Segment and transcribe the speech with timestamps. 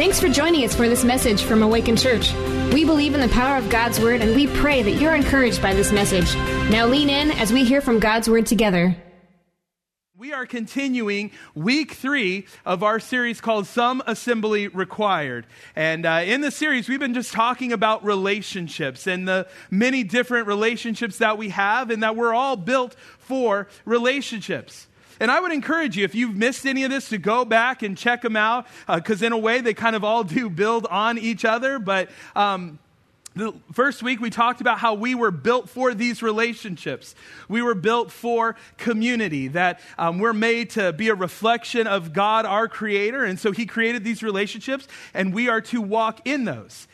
[0.00, 2.32] Thanks for joining us for this message from Awakened Church.
[2.72, 5.74] We believe in the power of God's Word and we pray that you're encouraged by
[5.74, 6.34] this message.
[6.70, 8.96] Now lean in as we hear from God's Word together.
[10.16, 15.46] We are continuing week three of our series called Some Assembly Required.
[15.76, 20.46] And uh, in the series, we've been just talking about relationships and the many different
[20.46, 24.86] relationships that we have, and that we're all built for relationships.
[25.20, 27.96] And I would encourage you, if you've missed any of this, to go back and
[27.96, 31.18] check them out, because uh, in a way, they kind of all do build on
[31.18, 31.78] each other.
[31.78, 32.78] But um,
[33.36, 37.14] the first week, we talked about how we were built for these relationships.
[37.48, 42.44] We were built for community, that um, we're made to be a reflection of God,
[42.46, 43.24] our Creator.
[43.24, 46.88] And so He created these relationships, and we are to walk in those.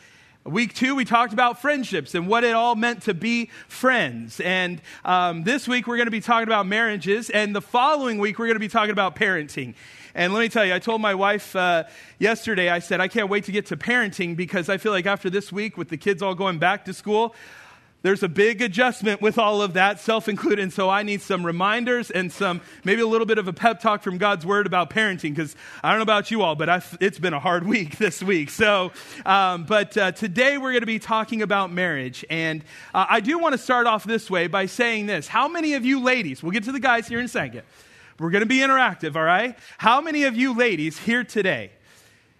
[0.47, 4.39] Week two, we talked about friendships and what it all meant to be friends.
[4.39, 7.29] And um, this week, we're going to be talking about marriages.
[7.29, 9.73] And the following week, we're going to be talking about parenting.
[10.15, 11.83] And let me tell you, I told my wife uh,
[12.17, 15.29] yesterday, I said, I can't wait to get to parenting because I feel like after
[15.29, 17.35] this week, with the kids all going back to school,
[18.03, 20.59] there's a big adjustment with all of that, self included.
[20.59, 23.79] And so I need some reminders and some, maybe a little bit of a pep
[23.79, 26.97] talk from God's word about parenting, because I don't know about you all, but I've,
[27.01, 28.51] it's been a hard week this week.
[28.51, 28.91] So,
[29.25, 32.23] um, but uh, today we're going to be talking about marriage.
[32.29, 35.27] And uh, I do want to start off this way by saying this.
[35.27, 37.63] How many of you ladies, we'll get to the guys here in a second,
[38.19, 39.57] we're going to be interactive, all right?
[39.79, 41.71] How many of you ladies here today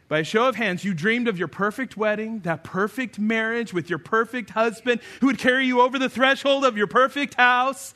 [0.08, 3.90] by a show of hands, you dreamed of your perfect wedding, that perfect marriage with
[3.90, 7.94] your perfect husband who would carry you over the threshold of your perfect house.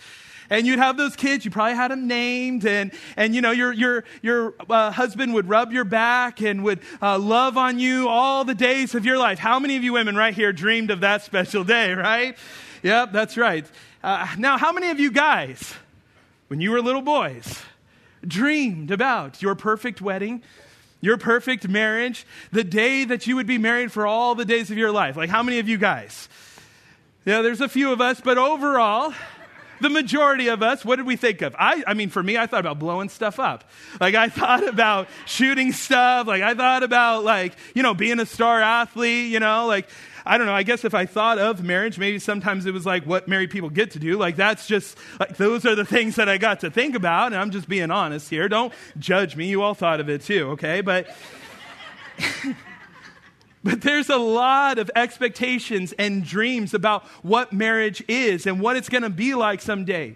[0.50, 3.72] And you'd have those kids, you probably had them named, and, and you know, your,
[3.72, 8.44] your, your uh, husband would rub your back and would uh, love on you all
[8.44, 9.40] the days of your life.
[9.40, 12.38] How many of you women right here dreamed of that special day, right?
[12.84, 13.66] Yep, that's right.
[14.04, 15.74] Uh, now, how many of you guys,
[16.50, 17.62] when you were little boys,
[18.28, 20.44] dreamed about your perfect wedding?
[21.02, 24.78] Your perfect marriage, the day that you would be married for all the days of
[24.78, 25.18] your life.
[25.18, 26.30] Like, how many of you guys?
[27.26, 29.14] Yeah, there's a few of us, but overall,
[29.82, 31.56] the majority of us, what did we think of?
[31.58, 33.70] I, I mean, for me, I thought about blowing stuff up.
[34.00, 36.28] Like, I thought about shooting stuff.
[36.28, 39.90] Like, I thought about, like, you know, being a star athlete, you know, like,
[40.26, 43.06] I don't know, I guess if I thought of marriage, maybe sometimes it was like
[43.06, 44.18] what married people get to do.
[44.18, 47.34] Like that's just, like those are the things that I got to think about.
[47.34, 48.48] And I'm just being honest here.
[48.48, 49.48] Don't judge me.
[49.48, 50.82] You all thought of it too, okay?
[50.82, 51.08] But.
[53.64, 58.90] But there's a lot of expectations and dreams about what marriage is and what it's
[58.90, 60.16] going to be like someday.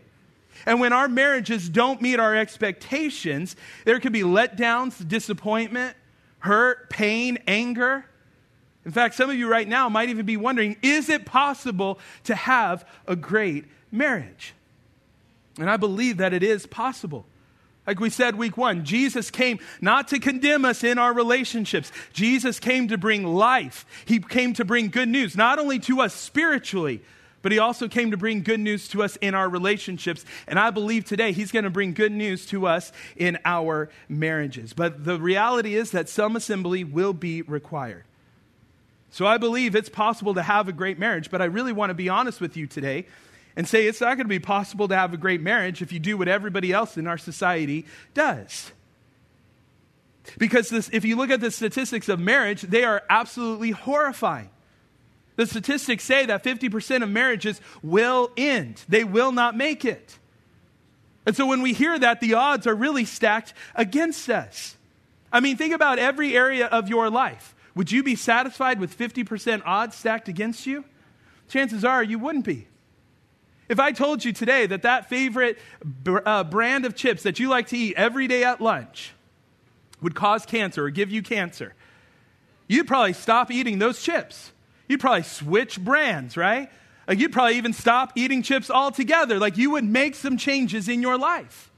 [0.65, 5.95] And when our marriages don't meet our expectations, there can be letdowns, disappointment,
[6.39, 8.05] hurt, pain, anger.
[8.85, 12.35] In fact, some of you right now might even be wondering is it possible to
[12.35, 14.53] have a great marriage?
[15.57, 17.25] And I believe that it is possible.
[17.87, 21.91] Like we said week one, Jesus came not to condemn us in our relationships.
[22.13, 23.85] Jesus came to bring life.
[24.05, 27.01] He came to bring good news, not only to us spiritually,
[27.43, 30.25] but he also came to bring good news to us in our relationships.
[30.47, 34.73] And I believe today he's going to bring good news to us in our marriages.
[34.73, 38.03] But the reality is that some assembly will be required.
[39.15, 41.93] So I believe it's possible to have a great marriage, but I really want to
[41.93, 43.05] be honest with you today
[43.55, 45.99] and say it's not going to be possible to have a great marriage if you
[45.99, 48.73] do what everybody else in our society does.
[50.37, 54.49] Because this, if you look at the statistics of marriage, they are absolutely horrifying.
[55.37, 60.19] The statistics say that 50% of marriages will end, they will not make it.
[61.25, 64.75] And so when we hear that, the odds are really stacked against us.
[65.31, 67.54] I mean, think about every area of your life.
[67.75, 70.85] Would you be satisfied with 50% odds stacked against you?
[71.49, 72.67] Chances are you wouldn't be.
[73.67, 75.57] If I told you today that that favorite
[76.07, 79.13] uh, brand of chips that you like to eat every day at lunch
[80.01, 81.73] would cause cancer or give you cancer,
[82.67, 84.51] you'd probably stop eating those chips.
[84.87, 86.69] You'd probably switch brands, right?
[87.07, 89.39] Like you'd probably even stop eating chips altogether.
[89.39, 91.71] Like you would make some changes in your life.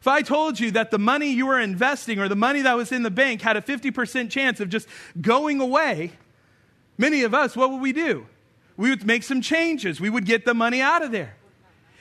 [0.00, 2.90] If I told you that the money you were investing or the money that was
[2.90, 4.88] in the bank had a 50% chance of just
[5.20, 6.12] going away,
[6.96, 8.26] many of us, what would we do?
[8.78, 10.00] We would make some changes.
[10.00, 11.36] We would get the money out of there.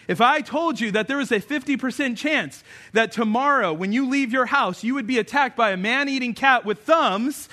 [0.07, 2.63] If I told you that there was a 50% chance
[2.93, 6.33] that tomorrow, when you leave your house, you would be attacked by a man eating
[6.33, 7.49] cat with thumbs,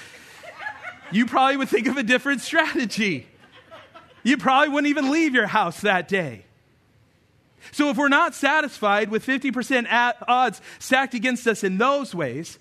[1.11, 3.27] you probably would think of a different strategy.
[4.23, 6.46] You probably wouldn't even leave your house that day.
[7.73, 9.87] So if we're not satisfied with 50%
[10.29, 12.59] odds stacked against us in those ways,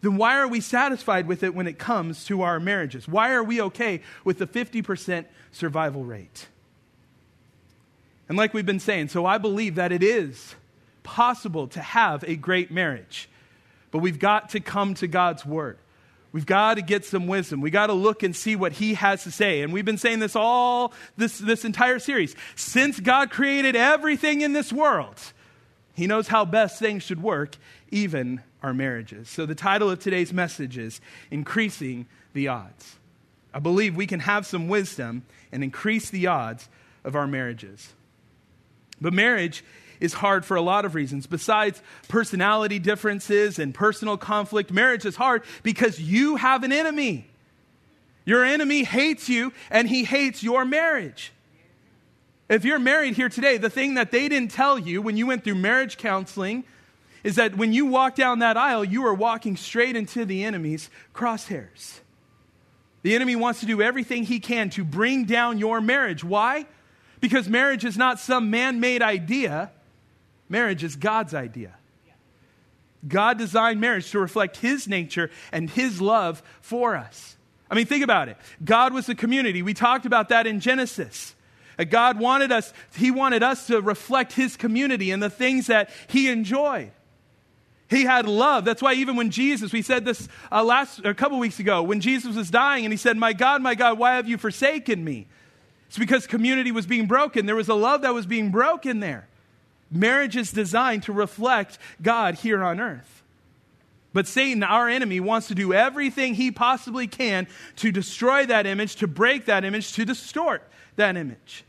[0.00, 3.08] then why are we satisfied with it when it comes to our marriages?
[3.08, 6.46] Why are we okay with the 50% survival rate?
[8.28, 10.54] And like we've been saying, so I believe that it is
[11.02, 13.28] possible to have a great marriage,
[13.90, 15.78] but we've got to come to God's Word.
[16.38, 17.60] We've got to get some wisdom.
[17.60, 19.62] We got to look and see what he has to say.
[19.62, 22.36] And we've been saying this all this, this entire series.
[22.54, 25.20] Since God created everything in this world,
[25.94, 27.56] he knows how best things should work,
[27.90, 29.28] even our marriages.
[29.28, 31.00] So the title of today's message is
[31.32, 32.98] Increasing the Odds.
[33.52, 36.68] I believe we can have some wisdom and increase the odds
[37.02, 37.94] of our marriages.
[39.00, 39.64] But marriage
[40.00, 41.26] is hard for a lot of reasons.
[41.26, 47.26] Besides personality differences and personal conflict, marriage is hard because you have an enemy.
[48.24, 51.32] Your enemy hates you and he hates your marriage.
[52.48, 55.44] If you're married here today, the thing that they didn't tell you when you went
[55.44, 56.64] through marriage counseling
[57.24, 60.88] is that when you walk down that aisle, you are walking straight into the enemy's
[61.14, 62.00] crosshairs.
[63.02, 66.24] The enemy wants to do everything he can to bring down your marriage.
[66.24, 66.66] Why?
[67.20, 69.70] Because marriage is not some man made idea,
[70.48, 71.74] marriage is God's idea.
[73.06, 77.36] God designed marriage to reflect his nature and his love for us.
[77.70, 78.36] I mean, think about it.
[78.64, 79.62] God was the community.
[79.62, 81.34] We talked about that in Genesis.
[81.90, 86.28] God wanted us, he wanted us to reflect his community and the things that he
[86.28, 86.90] enjoyed.
[87.88, 88.64] He had love.
[88.64, 92.00] That's why even when Jesus, we said this uh, last a couple weeks ago, when
[92.00, 95.26] Jesus was dying and he said, "My God, my God, why have you forsaken me?"
[95.86, 97.46] It's because community was being broken.
[97.46, 99.26] There was a love that was being broken there.
[99.90, 103.22] Marriage is designed to reflect God here on earth.
[104.12, 107.46] But Satan, our enemy, wants to do everything he possibly can
[107.76, 110.62] to destroy that image, to break that image, to distort
[110.96, 111.64] that image.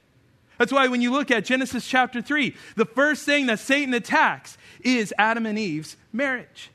[0.58, 4.58] That's why when you look at Genesis chapter 3, the first thing that Satan attacks
[4.82, 6.70] is Adam and Eve's marriage.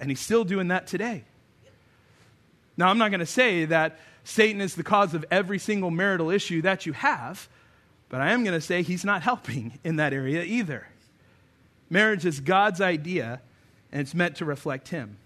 [0.00, 1.24] And he's still doing that today.
[2.76, 6.30] Now, I'm not going to say that Satan is the cause of every single marital
[6.30, 7.48] issue that you have,
[8.14, 10.86] but I am going to say he's not helping in that area either.
[11.90, 13.40] Marriage is God's idea,
[13.90, 15.16] and it's meant to reflect him.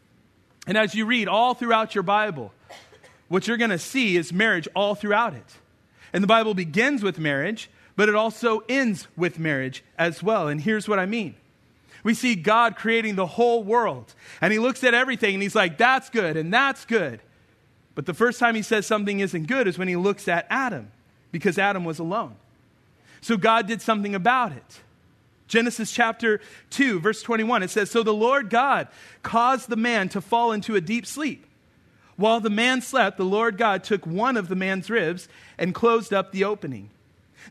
[0.66, 2.50] And as you read all throughout your Bible,
[3.28, 5.44] what you're going to see is marriage all throughout it.
[6.14, 10.48] And the Bible begins with marriage, but it also ends with marriage as well.
[10.48, 11.34] And here's what I mean
[12.02, 14.14] we see God creating the whole world.
[14.40, 17.20] And he looks at everything and he's like, that's good and that's good.
[17.94, 20.90] But the first time he says something isn't good is when he looks at Adam,
[21.32, 22.36] because Adam was alone.
[23.20, 24.80] So God did something about it.
[25.46, 28.88] Genesis chapter 2, verse 21, it says So the Lord God
[29.22, 31.46] caused the man to fall into a deep sleep.
[32.16, 36.12] While the man slept, the Lord God took one of the man's ribs and closed
[36.12, 36.90] up the opening.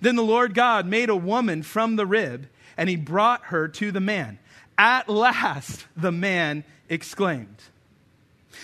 [0.02, 3.92] Then the Lord God made a woman from the rib and he brought her to
[3.92, 4.40] the man.
[4.78, 7.64] At last, the man exclaimed.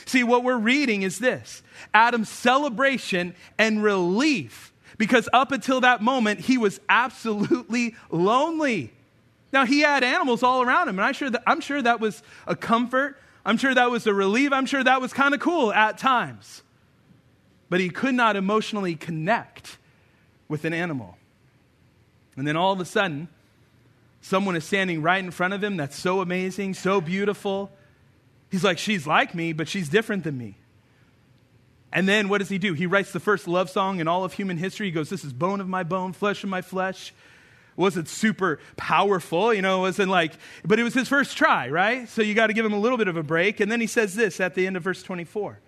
[0.06, 1.64] See, what we're reading is this
[1.94, 8.94] Adam's celebration and relief, because up until that moment, he was absolutely lonely.
[9.52, 12.24] Now, he had animals all around him, and I'm sure that, I'm sure that was
[12.48, 13.20] a comfort.
[13.46, 14.52] I'm sure that was a relief.
[14.52, 16.64] I'm sure that was kind of cool at times.
[17.70, 19.78] But he could not emotionally connect
[20.48, 21.18] with an animal.
[22.36, 23.28] And then all of a sudden,
[24.22, 27.72] someone is standing right in front of him that's so amazing, so beautiful.
[28.50, 30.56] He's like, she's like me, but she's different than me.
[31.94, 32.74] And then what does he do?
[32.74, 34.88] He writes the first love song in all of human history.
[34.88, 37.14] He goes, This is bone of my bone, flesh of my flesh.
[37.76, 40.34] wasn't super powerful, you know, it wasn't like,
[40.66, 42.10] but it was his first try, right?
[42.10, 43.60] So you got to give him a little bit of a break.
[43.60, 45.60] And then he says this at the end of verse 24.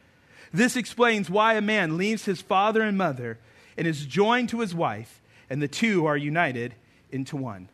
[0.51, 3.37] This explains why a man leaves his father and mother
[3.77, 6.73] and is joined to his wife, and the two are united
[7.11, 7.69] into one.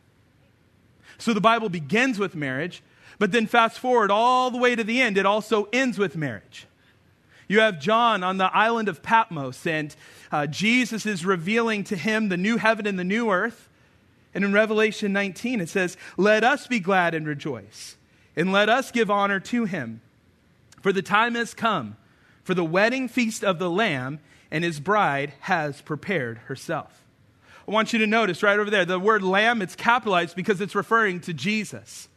[1.16, 2.82] So the Bible begins with marriage,
[3.18, 6.66] but then fast forward all the way to the end, it also ends with marriage.
[7.52, 9.94] You have John on the island of Patmos, and
[10.32, 13.68] uh, Jesus is revealing to him the new heaven and the new earth.
[14.32, 17.98] And in Revelation 19, it says, Let us be glad and rejoice,
[18.36, 20.00] and let us give honor to him.
[20.80, 21.98] For the time has come
[22.42, 27.04] for the wedding feast of the Lamb, and his bride has prepared herself.
[27.68, 30.74] I want you to notice right over there the word lamb, it's capitalized because it's
[30.74, 32.08] referring to Jesus.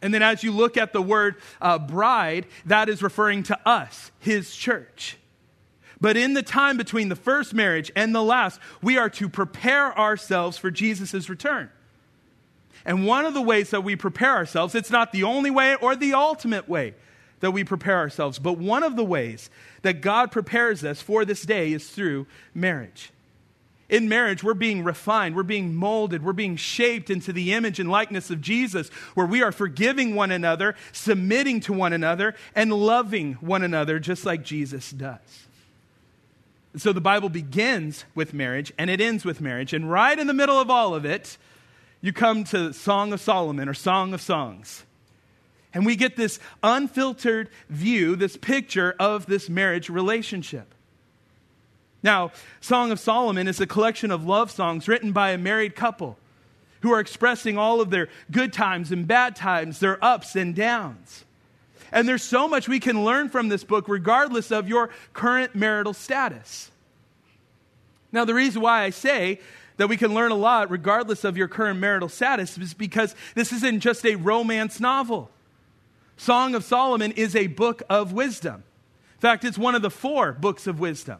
[0.00, 4.10] And then as you look at the word uh, bride, that is referring to us,
[4.20, 5.16] his church.
[6.00, 9.96] But in the time between the first marriage and the last, we are to prepare
[9.98, 11.70] ourselves for Jesus' return.
[12.84, 15.96] And one of the ways that we prepare ourselves, it's not the only way or
[15.96, 16.94] the ultimate way
[17.40, 19.50] that we prepare ourselves, but one of the ways
[19.82, 23.10] that God prepares us for this day is through marriage.
[23.88, 27.90] In marriage, we're being refined, we're being molded, we're being shaped into the image and
[27.90, 33.34] likeness of Jesus, where we are forgiving one another, submitting to one another, and loving
[33.34, 35.46] one another just like Jesus does.
[36.76, 39.72] So the Bible begins with marriage and it ends with marriage.
[39.72, 41.38] And right in the middle of all of it,
[42.00, 44.84] you come to Song of Solomon or Song of Songs.
[45.72, 50.74] And we get this unfiltered view, this picture of this marriage relationship.
[52.02, 56.16] Now, Song of Solomon is a collection of love songs written by a married couple
[56.80, 61.24] who are expressing all of their good times and bad times, their ups and downs.
[61.90, 65.94] And there's so much we can learn from this book, regardless of your current marital
[65.94, 66.70] status.
[68.12, 69.40] Now, the reason why I say
[69.76, 73.52] that we can learn a lot, regardless of your current marital status, is because this
[73.52, 75.30] isn't just a romance novel.
[76.16, 78.64] Song of Solomon is a book of wisdom.
[79.14, 81.18] In fact, it's one of the four books of wisdom.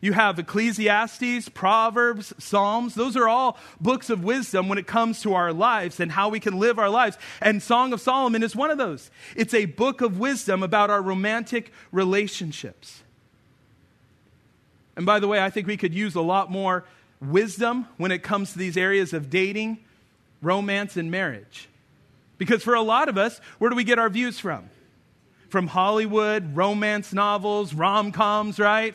[0.00, 2.94] You have Ecclesiastes, Proverbs, Psalms.
[2.94, 6.38] Those are all books of wisdom when it comes to our lives and how we
[6.38, 7.18] can live our lives.
[7.42, 9.10] And Song of Solomon is one of those.
[9.34, 13.02] It's a book of wisdom about our romantic relationships.
[14.96, 16.84] And by the way, I think we could use a lot more
[17.20, 19.78] wisdom when it comes to these areas of dating,
[20.42, 21.68] romance, and marriage.
[22.36, 24.70] Because for a lot of us, where do we get our views from?
[25.48, 28.94] From Hollywood, romance novels, rom coms, right?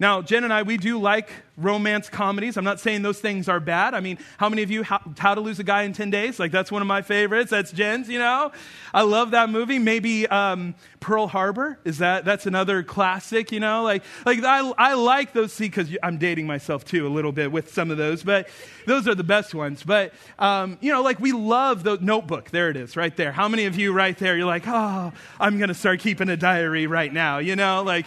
[0.00, 2.56] Now, Jen and I, we do like romance comedies.
[2.56, 3.94] I'm not saying those things are bad.
[3.94, 6.40] I mean, how many of you, How, how, to Lose a Guy in 10 Days?
[6.40, 7.50] Like, that's one of my favorites.
[7.50, 8.50] That's Jen's, you know?
[8.92, 9.78] I love that movie.
[9.78, 11.78] Maybe um, Pearl Harbor.
[11.84, 13.84] Is that, that's another classic, you know?
[13.84, 17.52] Like, like I, I like those, see, because I'm dating myself too a little bit
[17.52, 18.48] with some of those, but
[18.86, 19.84] those are the best ones.
[19.84, 22.50] But, um, you know, like we love the notebook.
[22.50, 23.30] There it is, right there.
[23.30, 26.36] How many of you right there, you're like, oh, I'm going to start keeping a
[26.36, 27.84] diary right now, you know?
[27.84, 28.06] Like,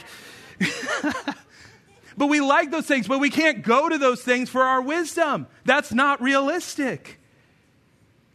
[2.18, 5.46] But we like those things, but we can't go to those things for our wisdom.
[5.66, 7.20] That's not realistic.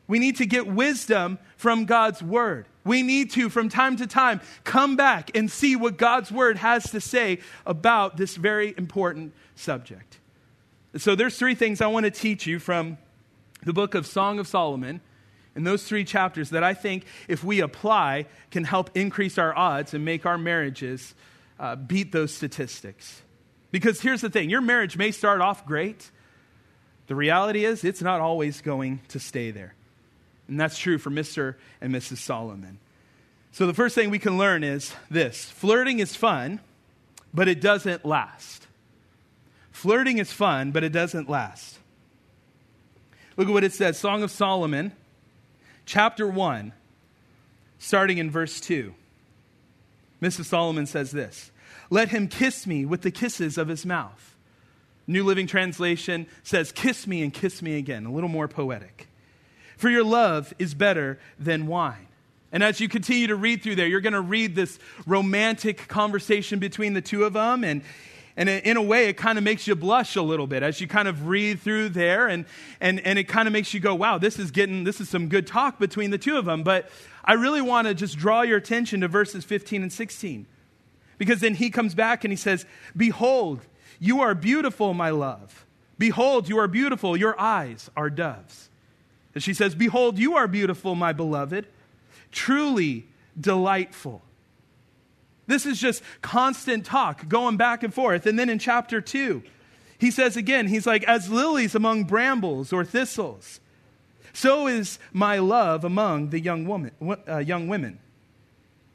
[0.06, 2.66] We need to get wisdom from God's word.
[2.84, 6.90] We need to, from time to time, come back and see what God's word has
[6.90, 10.18] to say about this very important subject.
[10.96, 12.98] So, there's three things I want to teach you from
[13.64, 15.00] the book of Song of Solomon
[15.54, 19.94] in those three chapters that I think, if we apply, can help increase our odds
[19.94, 21.14] and make our marriages
[21.58, 23.22] uh, beat those statistics.
[23.72, 26.10] Because here's the thing your marriage may start off great.
[27.08, 29.74] The reality is, it's not always going to stay there.
[30.46, 31.56] And that's true for Mr.
[31.80, 32.18] and Mrs.
[32.18, 32.78] Solomon.
[33.50, 36.60] So, the first thing we can learn is this flirting is fun,
[37.34, 38.66] but it doesn't last.
[39.72, 41.78] Flirting is fun, but it doesn't last.
[43.36, 44.92] Look at what it says Song of Solomon,
[45.86, 46.72] chapter 1,
[47.78, 48.94] starting in verse 2.
[50.20, 50.44] Mrs.
[50.44, 51.51] Solomon says this
[51.90, 54.36] let him kiss me with the kisses of his mouth.
[55.06, 59.08] New Living Translation says, Kiss me and kiss me again, a little more poetic.
[59.76, 62.06] For your love is better than wine.
[62.52, 66.58] And as you continue to read through there, you're going to read this romantic conversation
[66.58, 67.64] between the two of them.
[67.64, 67.82] And,
[68.36, 70.86] and in a way, it kind of makes you blush a little bit as you
[70.86, 72.28] kind of read through there.
[72.28, 72.44] And,
[72.78, 75.28] and, and it kind of makes you go, wow, this is getting, this is some
[75.28, 76.62] good talk between the two of them.
[76.62, 76.90] But
[77.24, 80.46] I really want to just draw your attention to verses 15 and 16.
[81.22, 83.60] Because then he comes back and he says, Behold,
[84.00, 85.64] you are beautiful, my love.
[85.96, 87.16] Behold, you are beautiful.
[87.16, 88.68] Your eyes are doves.
[89.32, 91.68] And she says, Behold, you are beautiful, my beloved.
[92.32, 93.06] Truly
[93.40, 94.20] delightful.
[95.46, 98.26] This is just constant talk going back and forth.
[98.26, 99.44] And then in chapter 2,
[100.00, 103.60] he says again, he's like, As lilies among brambles or thistles,
[104.32, 106.90] so is my love among the young, woman,
[107.28, 108.00] uh, young women.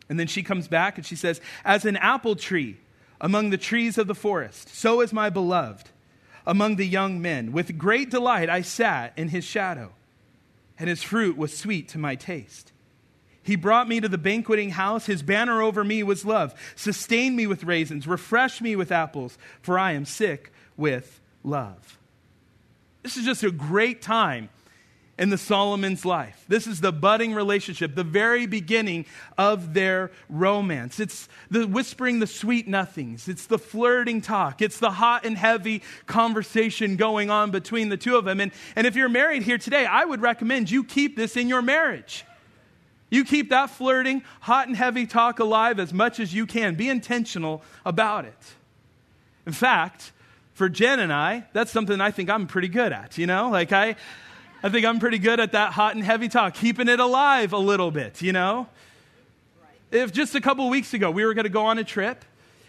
[0.10, 2.78] And then she comes back and she says, As an apple tree
[3.20, 5.90] among the trees of the forest, so is my beloved
[6.46, 7.52] among the young men.
[7.52, 9.92] With great delight I sat in his shadow,
[10.80, 12.72] and his fruit was sweet to my taste.
[13.44, 15.06] He brought me to the banqueting house.
[15.06, 16.54] His banner over me was love.
[16.76, 18.06] Sustain me with raisins.
[18.06, 21.98] Refresh me with apples, for I am sick with love.
[23.04, 24.50] This is just a great time
[25.18, 26.46] in the Solomon's life.
[26.48, 29.06] This is the budding relationship, the very beginning
[29.38, 31.00] of their romance.
[31.00, 35.82] It's the whispering the sweet nothings, it's the flirting talk, it's the hot and heavy
[36.06, 38.40] conversation going on between the two of them.
[38.40, 41.62] And, and if you're married here today, I would recommend you keep this in your
[41.62, 42.24] marriage.
[43.10, 46.76] You keep that flirting, hot and heavy talk alive as much as you can.
[46.76, 48.38] Be intentional about it.
[49.46, 50.12] In fact,
[50.54, 53.50] for Jen and I, that's something I think I'm pretty good at, you know?
[53.50, 53.96] Like I
[54.64, 57.58] I think I'm pretty good at that hot and heavy talk, keeping it alive a
[57.58, 58.68] little bit, you know?
[59.92, 62.26] If just a couple weeks ago we were going to go on a trip,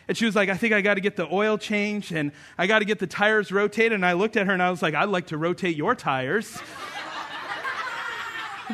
[0.06, 2.66] and she was like, I think I got to get the oil changed and I
[2.66, 3.92] got to get the tires rotated.
[3.92, 6.58] And I looked at her and I was like, I'd like to rotate your tires.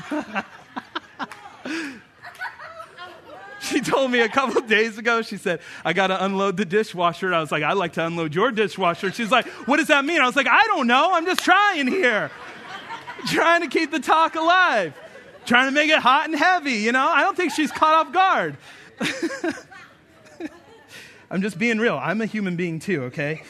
[3.60, 7.26] she told me a couple days ago, she said, I got to unload the dishwasher.
[7.26, 9.10] And I was like, I'd like to unload your dishwasher.
[9.10, 10.20] She's like, What does that mean?
[10.20, 11.14] I was like, I don't know.
[11.14, 12.30] I'm just trying here
[13.26, 14.94] trying to keep the talk alive.
[15.46, 17.06] trying to make it hot and heavy, you know?
[17.06, 18.56] I don't think she's caught off guard.
[21.30, 21.98] I'm just being real.
[22.00, 23.42] I'm a human being too, okay?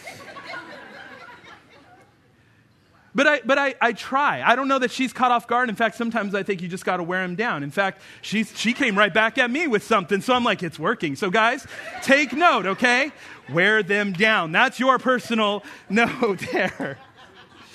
[3.15, 4.43] But I, but I, I try.
[4.43, 5.69] I don't know that she's caught off guard.
[5.69, 7.63] In fact, sometimes I think you just got to wear him down.
[7.63, 10.21] In fact, she's, she came right back at me with something.
[10.21, 11.15] So I'm like, it's working.
[11.15, 11.65] So, guys,
[12.03, 13.13] take note, okay?
[13.53, 14.51] Wear them down.
[14.51, 16.99] That's your personal note there.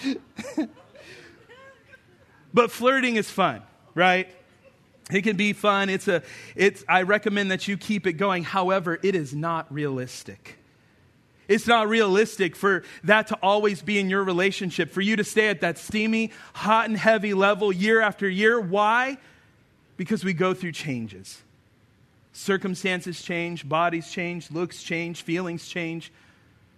[2.53, 3.61] but flirting is fun,
[3.95, 4.29] right?
[5.11, 5.89] It can be fun.
[5.89, 6.21] It's a,
[6.55, 8.43] it's, I recommend that you keep it going.
[8.43, 10.57] However, it is not realistic.
[11.47, 15.49] It's not realistic for that to always be in your relationship, for you to stay
[15.49, 18.59] at that steamy, hot, and heavy level year after year.
[18.59, 19.17] Why?
[19.97, 21.41] Because we go through changes.
[22.33, 26.11] Circumstances change, bodies change, looks change, feelings change,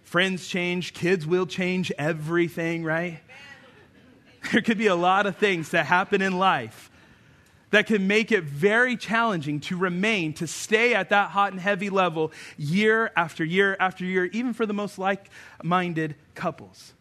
[0.04, 3.20] friends change, kids will change, everything, right?
[4.50, 6.90] There could be a lot of things that happen in life
[7.70, 11.88] that can make it very challenging to remain, to stay at that hot and heavy
[11.88, 15.30] level year after year after year, even for the most like
[15.62, 16.92] minded couples.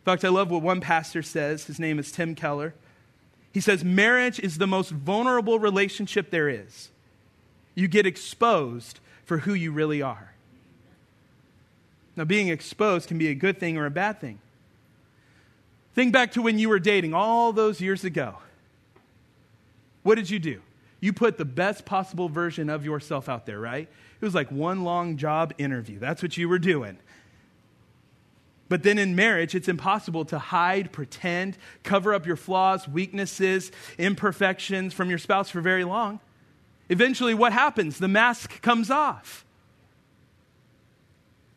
[0.00, 1.66] In fact, I love what one pastor says.
[1.66, 2.74] His name is Tim Keller.
[3.52, 6.88] He says, Marriage is the most vulnerable relationship there is.
[7.74, 10.32] You get exposed for who you really are.
[12.16, 14.38] Now, being exposed can be a good thing or a bad thing.
[15.94, 18.36] Think back to when you were dating all those years ago.
[20.02, 20.62] What did you do?
[21.00, 23.88] You put the best possible version of yourself out there, right?
[24.20, 25.98] It was like one long job interview.
[25.98, 26.98] That's what you were doing.
[28.68, 34.94] But then in marriage, it's impossible to hide, pretend, cover up your flaws, weaknesses, imperfections
[34.94, 36.20] from your spouse for very long.
[36.88, 37.98] Eventually, what happens?
[37.98, 39.44] The mask comes off.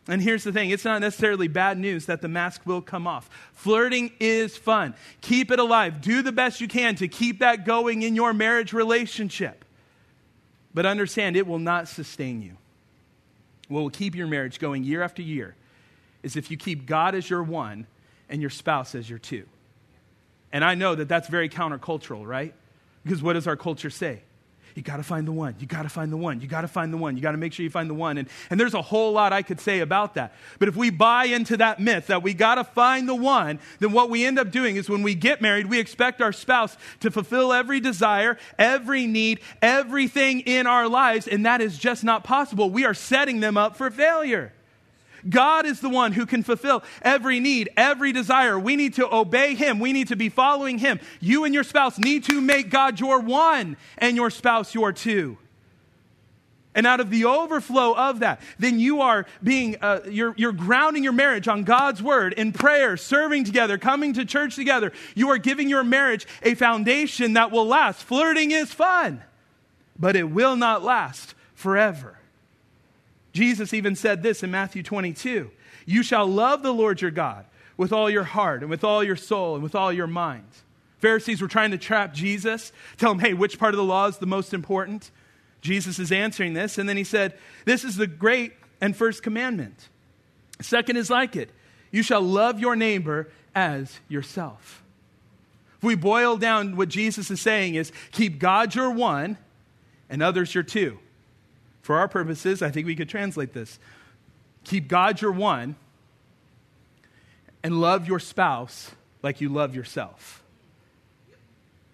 [0.08, 3.30] And here's the thing it's not necessarily bad news that the mask will come off.
[3.54, 4.96] Flirting is fun.
[5.22, 6.02] Keep it alive.
[6.02, 9.64] Do the best you can to keep that going in your marriage relationship.
[10.74, 12.58] But understand it will not sustain you.
[13.70, 15.56] What will keep your marriage going year after year
[16.22, 17.88] is if you keep God as your one
[18.30, 19.46] and your spouse as your two.
[20.52, 22.54] And I know that that's very countercultural, right?
[23.04, 24.22] Because what does our culture say?
[24.76, 25.56] You got to find the one.
[25.60, 26.42] You got to find the one.
[26.42, 27.16] You got to find the one.
[27.16, 28.18] You got to make sure you find the one.
[28.18, 30.34] And, and there's a whole lot I could say about that.
[30.60, 33.92] But if we buy into that myth that we got to find the one, then
[33.92, 37.12] what we end up doing is when we get married, we expect our spouse to
[37.12, 41.28] fulfill every desire, every need, everything in our lives.
[41.28, 42.70] And that is just not possible.
[42.70, 44.54] We are setting them up for failure.
[45.30, 48.60] God is the one who can fulfill every need, every desire.
[48.60, 49.80] We need to obey Him.
[49.80, 51.00] We need to be following Him.
[51.20, 55.38] You and your spouse need to make God your one and your spouse your two.
[56.76, 61.04] And out of the overflow of that, then you are being, uh, you're, you're grounding
[61.04, 64.92] your marriage on God's word in prayer, serving together, coming to church together.
[65.14, 68.04] You are giving your marriage a foundation that will last.
[68.04, 69.24] Flirting is fun,
[70.00, 72.18] but it will not last forever.
[73.34, 75.52] Jesus even said this in Matthew 22
[75.86, 79.16] You shall love the Lord your God with all your heart and with all your
[79.16, 80.48] soul and with all your mind.
[81.00, 84.20] Pharisees were trying to trap Jesus, tell him, hey, which part of the law is
[84.20, 85.12] the most important?
[85.60, 87.34] Jesus is answering this, and then he said,
[87.66, 89.90] This is the great and first commandment.
[90.62, 91.50] Second is like it
[91.92, 94.84] you shall love your neighbor as yourself.
[95.78, 99.38] If we boil down what Jesus is saying is keep God your one
[100.10, 101.00] and others your two.
[101.84, 103.78] For our purposes, I think we could translate this
[104.64, 105.76] keep God your one
[107.62, 108.92] and love your spouse
[109.22, 110.42] like you love yourself.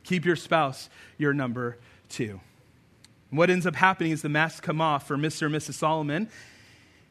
[0.03, 2.39] Keep your spouse your number two.
[3.31, 5.47] what ends up happening is the masks come off for Mr.
[5.47, 5.73] and Mrs.
[5.73, 6.29] Solomon.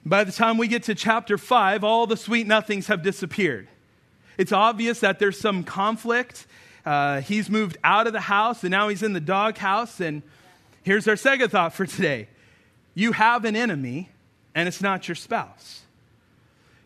[0.04, 3.68] By the time we get to chapter five, all the sweet nothings have disappeared.
[4.36, 6.46] It's obvious that there's some conflict.
[6.86, 10.00] Uh, he's moved out of the house and now he's in the doghouse.
[10.00, 10.22] And
[10.84, 12.28] here's our second thought for today
[12.98, 14.10] you have an enemy,
[14.56, 15.82] and it's not your spouse.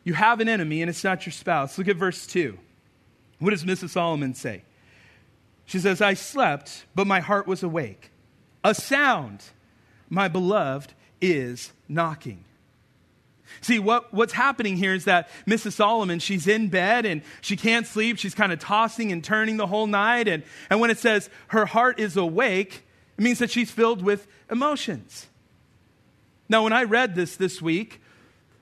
[0.05, 1.79] You have an enemy, and it's not your spouse.
[1.79, 2.59] Look at verse 2.
[3.39, 3.91] What does Mrs.
[3.91, 4.63] Solomon say?
[5.65, 8.11] She says, I slept, but my heart was awake.
[8.63, 9.43] A sound,
[10.11, 12.45] my beloved, is knocking.
[13.63, 15.73] See, what, what's happening here is that Mrs.
[15.73, 18.19] Solomon, she's in bed and she can't sleep.
[18.19, 20.29] She's kind of tossing and turning the whole night.
[20.29, 22.85] And, and when it says her heart is awake,
[23.17, 25.29] it means that she's filled with emotions.
[26.53, 28.03] Now, when I read this this week,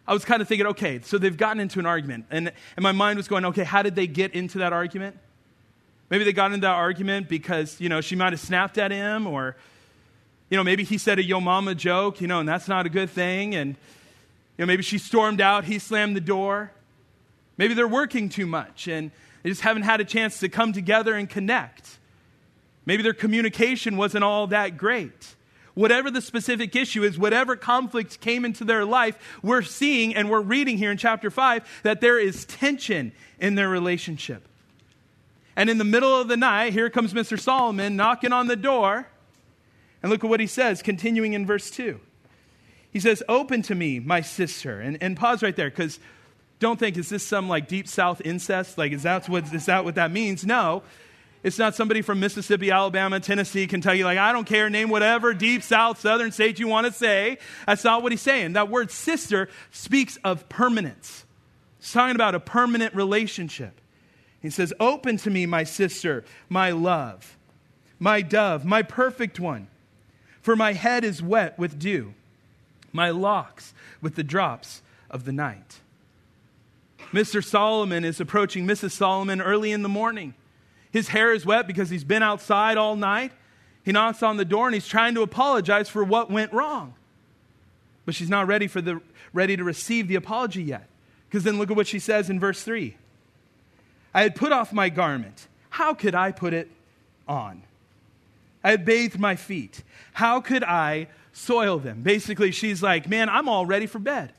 [0.07, 2.26] I was kind of thinking, okay, so they've gotten into an argument.
[2.31, 5.18] And, and my mind was going, okay, how did they get into that argument?
[6.09, 9.26] Maybe they got into that argument because, you know, she might have snapped at him
[9.26, 9.57] or,
[10.50, 12.88] you know, maybe he said a yo mama joke, you know, and that's not a
[12.88, 13.57] good thing.
[13.57, 13.70] And,
[14.57, 16.70] you know, maybe she stormed out, he slammed the door.
[17.57, 19.11] Maybe they're working too much and
[19.42, 21.98] they just haven't had a chance to come together and connect.
[22.87, 25.35] Maybe their communication wasn't all that great.
[25.81, 30.43] Whatever the specific issue is, whatever conflict came into their life, we're seeing and we're
[30.43, 34.47] reading here in chapter 5 that there is tension in their relationship.
[35.57, 37.40] And in the middle of the night, here comes Mr.
[37.40, 39.07] Solomon knocking on the door.
[40.03, 41.99] And look at what he says, continuing in verse 2.
[42.93, 44.83] He says, Open to me, my sister.
[44.83, 45.99] And, and pause right there, because
[46.59, 48.77] don't think, is this some like deep south incest?
[48.77, 50.45] Like, is that, what, is that what that means?
[50.45, 50.83] No.
[51.42, 55.62] It's not somebody from Mississippi, Alabama, Tennessee, Kentucky, like, I don't care, name whatever deep
[55.62, 57.38] south, southern state you want to say.
[57.66, 58.53] That's not what he's saying.
[58.53, 61.24] That word sister speaks of permanence.
[61.79, 63.81] He's talking about a permanent relationship.
[64.42, 67.38] He says, Open to me, my sister, my love,
[67.98, 69.68] my dove, my perfect one.
[70.42, 72.14] For my head is wet with dew,
[72.92, 73.72] my locks
[74.03, 75.81] with the drops of the night.
[77.12, 77.44] Mr.
[77.44, 78.92] Solomon is approaching Mrs.
[78.92, 80.35] Solomon early in the morning.
[80.90, 83.33] His hair is wet because he's been outside all night.
[83.85, 86.94] He knocks on the door and he's trying to apologize for what went wrong.
[88.05, 89.00] But she's not ready, for the,
[89.33, 90.88] ready to receive the apology yet.
[91.29, 92.96] Because then look at what she says in verse 3
[94.12, 95.46] I had put off my garment.
[95.70, 96.68] How could I put it
[97.29, 97.62] on?
[98.64, 99.85] I had bathed my feet.
[100.14, 102.03] How could I soil them?
[102.03, 104.33] Basically, she's like, Man, I'm all ready for bed.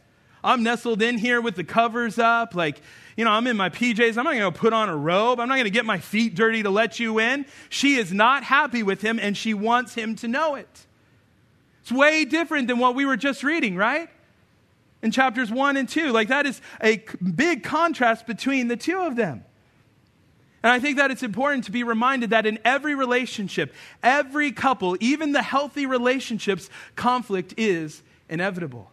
[0.44, 2.56] I'm nestled in here with the covers up.
[2.56, 2.82] Like,
[3.16, 4.18] you know, I'm in my PJs.
[4.18, 5.40] I'm not going to put on a robe.
[5.40, 7.46] I'm not going to get my feet dirty to let you in.
[7.70, 10.86] She is not happy with him and she wants him to know it.
[11.82, 14.10] It's way different than what we were just reading, right?
[15.02, 16.12] In chapters one and two.
[16.12, 17.04] Like, that is a
[17.36, 19.44] big contrast between the two of them.
[20.64, 23.74] And I think that it's important to be reminded that in every relationship,
[24.04, 28.91] every couple, even the healthy relationships, conflict is inevitable.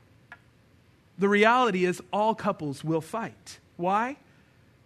[1.19, 3.59] The reality is, all couples will fight.
[3.77, 4.17] Why?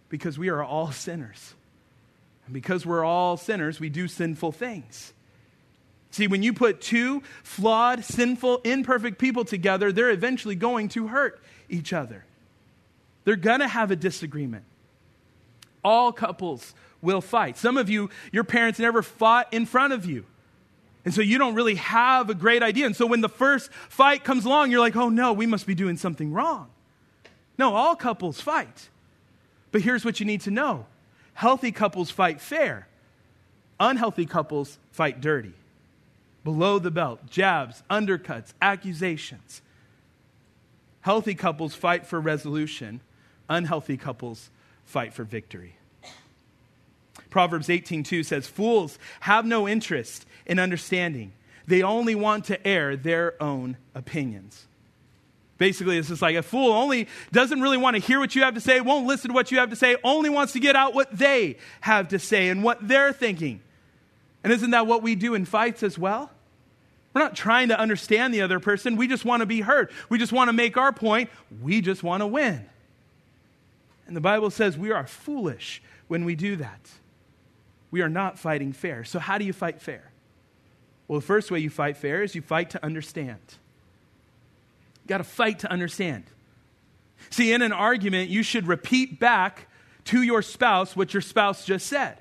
[0.09, 1.53] Because we are all sinners.
[2.45, 5.13] And because we're all sinners, we do sinful things.
[6.11, 11.41] See, when you put two flawed, sinful, imperfect people together, they're eventually going to hurt
[11.69, 12.25] each other.
[13.23, 14.65] They're going to have a disagreement.
[15.83, 17.57] All couples will fight.
[17.57, 20.25] Some of you, your parents never fought in front of you.
[21.05, 22.85] And so you don't really have a great idea.
[22.85, 25.75] And so when the first fight comes along, you're like, oh no, we must be
[25.75, 26.69] doing something wrong.
[27.57, 28.89] No, all couples fight.
[29.71, 30.85] But here's what you need to know
[31.33, 32.87] healthy couples fight fair,
[33.79, 35.53] unhealthy couples fight dirty.
[36.43, 39.61] Below the belt, jabs, undercuts, accusations.
[41.01, 43.01] Healthy couples fight for resolution,
[43.49, 44.49] unhealthy couples
[44.85, 45.75] fight for victory.
[47.29, 51.33] Proverbs 18:2 says, "Fools have no interest in understanding.
[51.65, 54.65] They only want to air their own opinions."
[55.57, 58.55] Basically, it's just like a fool only doesn't really want to hear what you have
[58.55, 60.93] to say, won't listen to what you have to say, only wants to get out
[60.93, 63.61] what they have to say and what they're thinking.
[64.43, 66.31] And isn't that what we do in fights as well?
[67.13, 68.97] We're not trying to understand the other person.
[68.97, 69.91] We just want to be heard.
[70.09, 71.29] We just want to make our point.
[71.61, 72.65] We just want to win.
[74.07, 76.89] And the Bible says we are foolish when we do that.
[77.91, 79.03] We are not fighting fair.
[79.03, 80.11] So, how do you fight fair?
[81.07, 83.39] Well, the first way you fight fair is you fight to understand.
[85.03, 86.23] You got to fight to understand.
[87.29, 89.67] See, in an argument, you should repeat back
[90.05, 92.17] to your spouse what your spouse just said.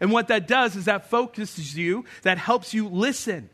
[0.00, 3.48] And what that does is that focuses you, that helps you listen.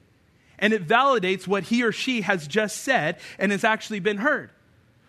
[0.59, 4.51] And it validates what he or she has just said and has actually been heard.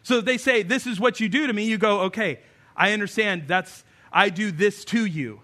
[0.04, 2.40] So if they say, This is what you do to me, you go, Okay,
[2.76, 5.42] I understand that's, I do this to you.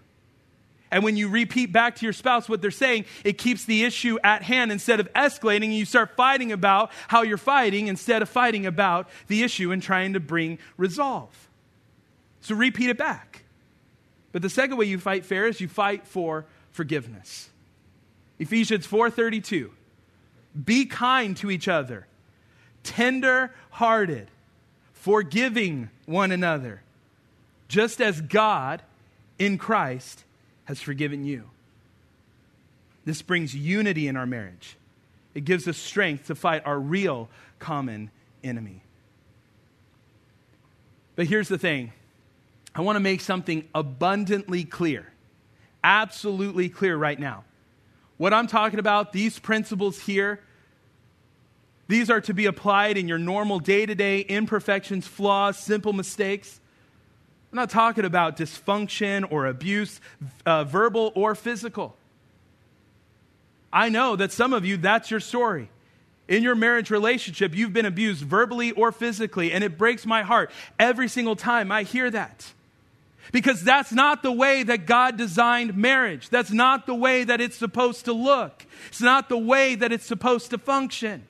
[0.90, 4.18] And when you repeat back to your spouse what they're saying, it keeps the issue
[4.24, 8.30] at hand instead of escalating, and you start fighting about how you're fighting instead of
[8.30, 11.50] fighting about the issue and trying to bring resolve.
[12.42, 13.44] So repeat it back.
[14.32, 17.50] But the second way you fight fair is you fight for forgiveness.
[18.40, 19.72] Ephesians 4:32.
[20.64, 22.08] Be kind to each other,
[22.84, 24.30] tender-hearted,
[24.94, 26.82] forgiving one another,
[27.68, 28.82] just as God
[29.38, 30.24] in Christ
[30.68, 31.50] has forgiven you.
[33.06, 34.76] This brings unity in our marriage.
[35.34, 38.12] It gives us strength to fight our real common
[38.44, 38.84] enemy.
[41.16, 41.94] But here's the thing
[42.76, 45.08] I want to make something abundantly clear,
[45.86, 47.46] absolutely clear right now.
[48.18, 50.42] What I'm talking about, these principles here,
[51.88, 56.60] these are to be applied in your normal day to day imperfections, flaws, simple mistakes.
[57.52, 60.02] I'm not talking about dysfunction or abuse,
[60.46, 61.96] uh, verbal or physical.
[63.72, 65.70] I know that some of you, that's your story.
[66.28, 70.52] In your marriage relationship, you've been abused verbally or physically, and it breaks my heart
[70.78, 72.52] every single time I hear that.
[73.32, 76.30] Because that's not the way that God designed marriage.
[76.30, 78.66] That's not the way that it's supposed to look.
[78.88, 81.28] It's not the way that it's supposed to function.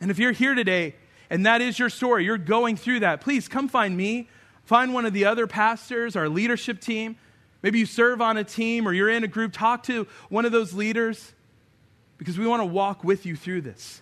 [0.00, 0.94] And if you're here today
[1.30, 4.28] and that is your story, you're going through that, please come find me.
[4.64, 7.16] Find one of the other pastors, our leadership team.
[7.62, 9.52] Maybe you serve on a team or you're in a group.
[9.52, 11.32] Talk to one of those leaders
[12.18, 14.00] because we want to walk with you through this.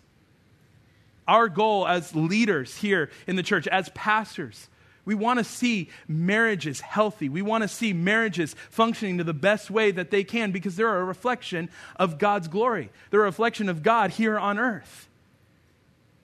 [1.27, 4.69] Our goal as leaders here in the church, as pastors,
[5.05, 7.31] we want to see marriages healthy.
[7.31, 10.99] We want to see marriages functioning to the best way that they can because they're
[10.99, 12.91] a reflection of God's glory.
[13.11, 15.08] They're a reflection of God here on earth.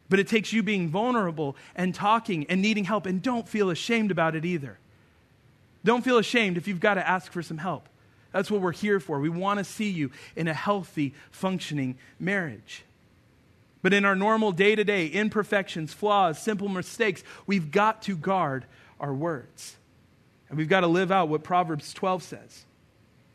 [0.08, 4.10] But it takes you being vulnerable and talking and needing help, and don't feel ashamed
[4.10, 4.78] about it either.
[5.84, 7.88] Don't feel ashamed if you've got to ask for some help.
[8.32, 9.20] That's what we're here for.
[9.20, 12.84] We want to see you in a healthy, functioning marriage.
[13.80, 18.64] But in our normal day to day imperfections, flaws, simple mistakes, we've got to guard
[18.98, 19.76] our words.
[20.48, 22.64] And we've got to live out what Proverbs 12 says.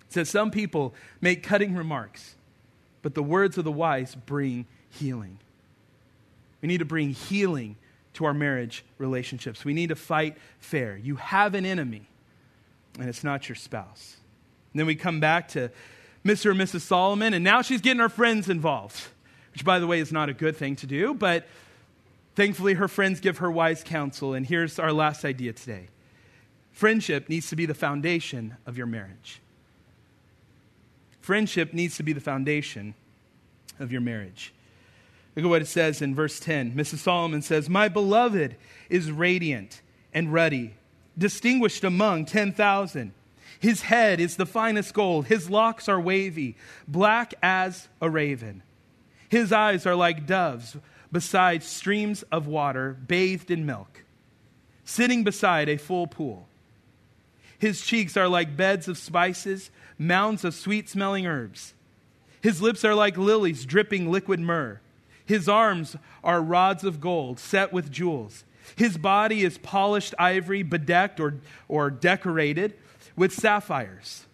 [0.08, 2.36] It says, Some people make cutting remarks,
[3.01, 5.38] but the words of the wise bring healing.
[6.62, 7.76] We need to bring healing
[8.13, 9.63] to our marriage relationships.
[9.63, 10.98] We need to fight fair.
[10.98, 12.08] You have an enemy,
[13.00, 14.17] and it's not your spouse.
[14.74, 15.72] And then we come back to
[16.26, 16.52] Mr.
[16.52, 16.82] and Mrs.
[16.82, 19.02] Solomon, and now she's getting her friends involved
[19.60, 21.45] which, by the way, is not a good thing to do, but
[22.36, 24.34] thankfully her friends give her wise counsel.
[24.34, 25.89] And here's our last idea today
[26.72, 29.41] friendship needs to be the foundation of your marriage.
[31.19, 32.95] Friendship needs to be the foundation
[33.80, 34.54] of your marriage.
[35.39, 36.73] Look at what it says in verse 10.
[36.73, 36.97] Mrs.
[36.97, 38.58] Solomon says, My beloved
[38.89, 39.82] is radiant
[40.13, 40.73] and ruddy,
[41.17, 43.13] distinguished among 10,000.
[43.58, 46.58] His head is the finest gold, his locks are wavy,
[46.89, 48.63] black as a raven.
[49.30, 50.75] His eyes are like doves
[51.10, 54.04] beside streams of water, bathed in milk,
[54.84, 56.49] sitting beside a full pool.
[57.58, 61.75] His cheeks are like beds of spices, mounds of sweet smelling herbs.
[62.41, 64.82] His lips are like lilies dripping liquid myrrh.
[65.29, 68.43] His arms are rods of gold set with jewels.
[68.75, 71.35] His body is polished ivory, bedecked or,
[71.67, 72.73] or decorated
[73.15, 74.25] with sapphires.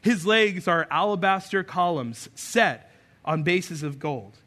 [0.00, 2.92] His legs are alabaster columns set
[3.24, 4.38] on bases of gold.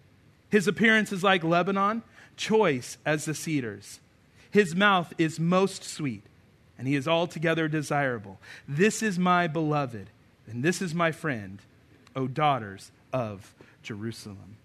[0.50, 2.04] His appearance is like Lebanon,
[2.36, 4.02] choice as the cedars.
[4.52, 6.24] His mouth is most sweet,
[6.78, 8.42] and he is altogether desirable.
[8.68, 10.10] This is my beloved,
[10.48, 11.62] and this is my friend,
[12.14, 14.58] O daughters of Jerusalem.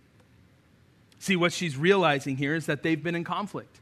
[1.19, 3.81] See, what she's realizing here is that they've been in conflict.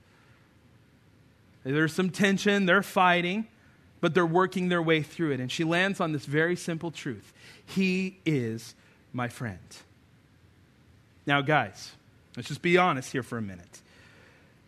[1.64, 3.46] There's some tension, they're fighting,
[4.00, 5.40] but they're working their way through it.
[5.40, 7.32] And she lands on this very simple truth
[7.66, 8.74] He is
[9.12, 9.58] my friend.
[11.26, 11.92] Now, guys,
[12.36, 13.80] let's just be honest here for a minute.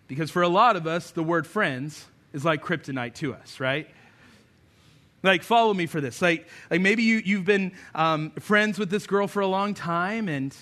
[0.09, 3.87] Because for a lot of us, the word friends is like kryptonite to us, right?
[5.23, 6.23] Like, follow me for this.
[6.23, 10.29] Like, like maybe you, you've been um, friends with this girl for a long time
[10.29, 10.57] and,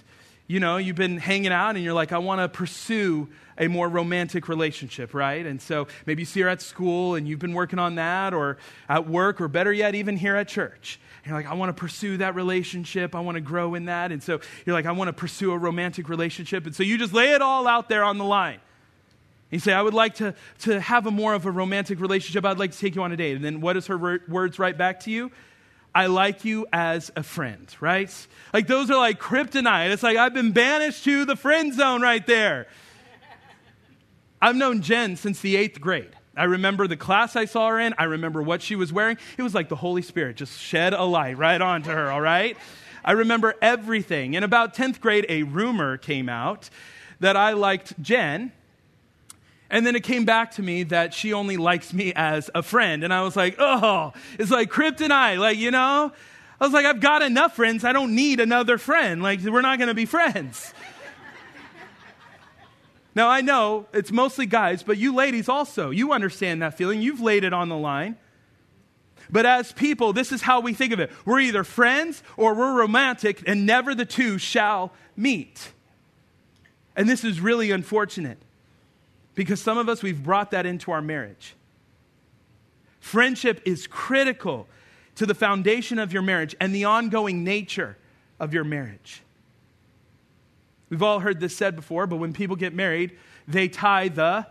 [0.46, 3.28] you know, you've been hanging out and you're like, I want to pursue
[3.58, 5.44] a more romantic relationship, right?
[5.44, 8.58] And so maybe you see her at school and you've been working on that or
[8.88, 12.18] at work or better yet, even here at church you're like, I want to pursue
[12.18, 13.14] that relationship.
[13.14, 14.12] I want to grow in that.
[14.12, 16.66] And so you're like, I want to pursue a romantic relationship.
[16.66, 18.60] And so you just lay it all out there on the line.
[19.50, 22.44] You say, I would like to, to have a more of a romantic relationship.
[22.44, 23.36] I'd like to take you on a date.
[23.36, 25.30] And then what does her words write back to you?
[25.96, 28.12] I like you as a friend, right?
[28.52, 29.90] Like those are like kryptonite.
[29.92, 32.66] It's like I've been banished to the friend zone right there.
[34.42, 36.10] I've known Jen since the eighth grade.
[36.36, 37.94] I remember the class I saw her in.
[37.96, 39.16] I remember what she was wearing.
[39.38, 42.58] It was like the Holy Spirit just shed a light right onto her, all right?
[43.02, 44.34] I remember everything.
[44.34, 46.68] In about 10th grade, a rumor came out
[47.20, 48.52] that I liked Jen.
[49.68, 53.02] And then it came back to me that she only likes me as a friend.
[53.02, 55.38] And I was like, oh, it's like kryptonite.
[55.38, 56.12] Like, you know?
[56.60, 57.84] I was like, I've got enough friends.
[57.84, 59.22] I don't need another friend.
[59.22, 60.72] Like, we're not going to be friends.
[63.14, 67.00] Now, I know it's mostly guys, but you ladies also, you understand that feeling.
[67.00, 68.18] You've laid it on the line.
[69.30, 72.74] But as people, this is how we think of it we're either friends or we're
[72.74, 75.72] romantic, and never the two shall meet.
[76.94, 78.36] And this is really unfortunate
[79.36, 81.54] because some of us, we've brought that into our marriage.
[82.98, 84.66] Friendship is critical
[85.14, 87.96] to the foundation of your marriage and the ongoing nature
[88.40, 89.22] of your marriage.
[90.90, 94.46] We've all heard this said before, but when people get married, they tie the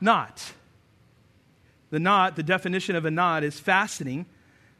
[0.00, 0.52] knot.
[1.90, 4.26] The knot, the definition of a knot, is fastening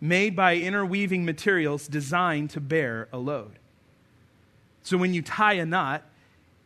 [0.00, 3.58] made by interweaving materials designed to bear a load.
[4.82, 6.04] So when you tie a knot,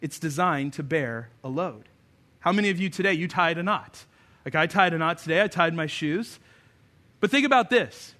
[0.01, 1.88] it's designed to bear a load.
[2.44, 4.04] How many of you today, you tied a knot?
[4.44, 6.38] Like I tied a knot today, I tied my shoes.
[7.20, 8.12] But think about this.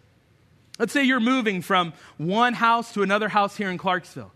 [0.79, 4.33] Let's say you're moving from one house to another house here in Clarksville.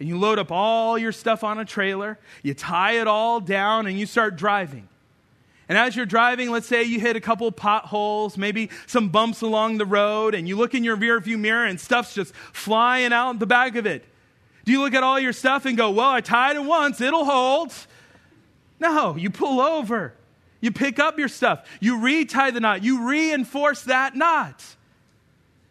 [0.00, 3.86] And you load up all your stuff on a trailer, you tie it all down,
[3.86, 4.88] and you start driving.
[5.68, 9.76] And as you're driving, let's say you hit a couple potholes, maybe some bumps along
[9.76, 13.46] the road, and you look in your rearview mirror and stuff's just flying out the
[13.46, 14.06] back of it.
[14.64, 17.26] Do you look at all your stuff and go, Well, I tied it once, it'll
[17.26, 17.74] hold?
[18.80, 20.14] No, you pull over.
[20.60, 21.68] You pick up your stuff.
[21.80, 22.82] You retie the knot.
[22.82, 24.64] You reinforce that knot.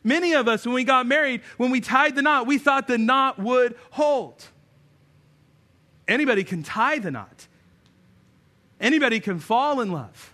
[0.03, 2.97] Many of us, when we got married, when we tied the knot, we thought the
[2.97, 4.45] knot would hold.
[6.07, 7.47] Anybody can tie the knot,
[8.79, 10.33] anybody can fall in love.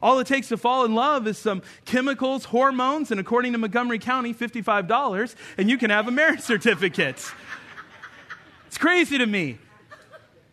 [0.00, 3.98] All it takes to fall in love is some chemicals, hormones, and according to Montgomery
[3.98, 7.32] County, $55, and you can have a marriage certificate.
[8.66, 9.58] It's crazy to me.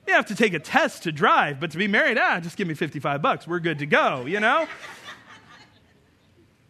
[0.08, 2.68] You have to take a test to drive, but to be married, ah, just give
[2.68, 3.48] me 55 bucks.
[3.48, 4.68] We're good to go, you know?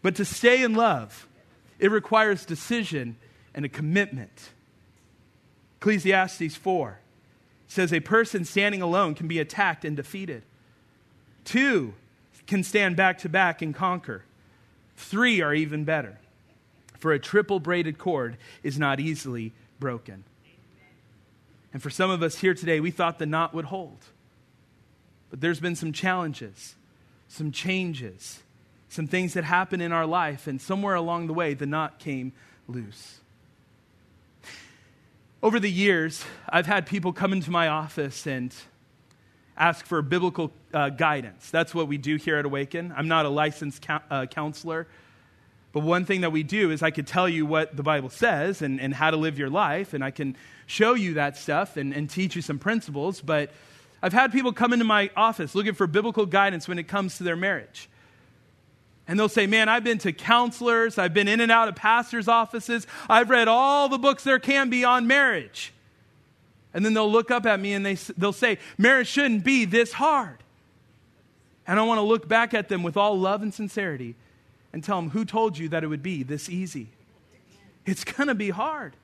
[0.02, 1.28] but to stay in love,
[1.80, 3.18] it requires decision
[3.54, 4.50] and a commitment.
[5.80, 7.00] Ecclesiastes 4
[7.68, 10.44] says a person standing alone can be attacked and defeated.
[11.44, 11.94] Two
[12.48, 14.24] can stand back to back and conquer.
[14.96, 16.18] Three are even better.
[16.98, 20.24] For a triple braided cord is not easily broken.
[21.76, 23.98] And for some of us here today, we thought the knot would hold.
[25.30, 26.74] But there's been some challenges,
[27.28, 28.40] some changes,
[28.88, 32.32] some things that happened in our life, and somewhere along the way, the knot came
[32.70, 33.20] loose.
[35.44, 38.56] Over the years, I've had people come into my office and
[39.58, 41.50] ask for biblical uh, guidance.
[41.50, 42.94] That's what we do here at Awaken.
[42.96, 44.88] I'm not a licensed uh, counselor.
[45.74, 48.62] But one thing that we do is I could tell you what the Bible says
[48.62, 51.94] and, and how to live your life, and I can show you that stuff and,
[51.94, 53.22] and teach you some principles.
[53.22, 53.52] But
[54.02, 57.24] I've had people come into my office looking for biblical guidance when it comes to
[57.24, 57.90] their marriage.
[59.08, 62.28] And they'll say, Man, I've been to counselors, I've been in and out of pastors'
[62.28, 65.72] offices, I've read all the books there can be on marriage.
[66.74, 69.94] And then they'll look up at me and they, they'll say, Marriage shouldn't be this
[69.94, 70.38] hard.
[71.68, 74.16] And I want to look back at them with all love and sincerity
[74.74, 76.90] and tell them, Who told you that it would be this easy?
[77.86, 78.96] It's going to be hard.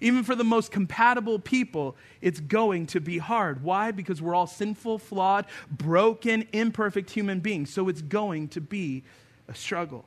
[0.00, 3.62] Even for the most compatible people, it's going to be hard.
[3.62, 3.92] Why?
[3.92, 7.72] Because we're all sinful, flawed, broken, imperfect human beings.
[7.72, 9.04] So it's going to be
[9.48, 10.04] a struggle.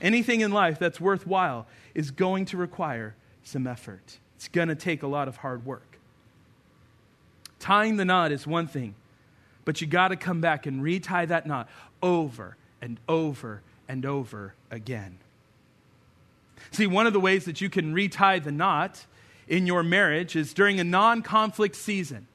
[0.00, 4.18] Anything in life that's worthwhile is going to require some effort.
[4.36, 5.98] It's going to take a lot of hard work.
[7.58, 8.94] Tying the knot is one thing,
[9.64, 11.68] but you got to come back and retie that knot
[12.02, 15.18] over and over and over again.
[16.70, 19.06] See, one of the ways that you can retie the knot
[19.48, 22.26] in your marriage is during a non conflict season.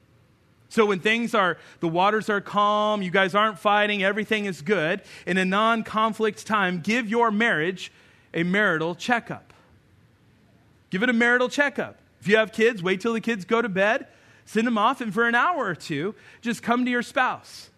[0.68, 5.02] So when things are, the waters are calm, you guys aren't fighting, everything is good,
[5.26, 7.92] in a non conflict time, give your marriage
[8.32, 9.52] a marital checkup.
[10.90, 11.98] Give it a marital checkup.
[12.20, 14.06] If you have kids, wait till the kids go to bed,
[14.44, 17.70] send them off, and for an hour or two, just come to your spouse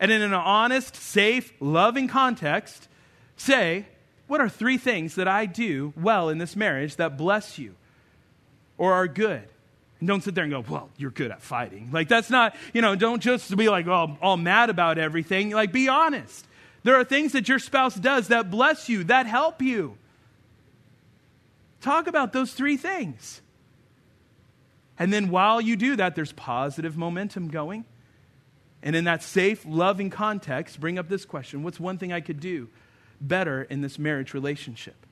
[0.00, 2.88] and in an honest, safe, loving context,
[3.36, 3.86] say,
[4.28, 7.74] What are three things that I do well in this marriage that bless you
[8.76, 9.48] or are good?
[9.98, 11.90] And don't sit there and go, Well, you're good at fighting.
[11.92, 15.50] Like, that's not, you know, don't just be like, all, all mad about everything.
[15.50, 16.46] Like, be honest.
[16.84, 19.96] There are things that your spouse does that bless you, that help you.
[21.80, 23.40] Talk about those three things.
[24.98, 27.84] And then while you do that, there's positive momentum going.
[28.82, 32.40] And in that safe, loving context, bring up this question What's one thing I could
[32.40, 32.68] do
[33.20, 35.06] better in this marriage relationship?